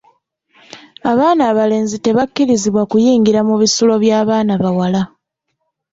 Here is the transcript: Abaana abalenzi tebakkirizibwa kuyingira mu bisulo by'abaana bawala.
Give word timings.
Abaana 1.11 1.41
abalenzi 1.51 1.97
tebakkirizibwa 2.05 2.83
kuyingira 2.91 3.39
mu 3.47 3.55
bisulo 3.61 3.93
by'abaana 4.03 4.53
bawala. 4.61 5.01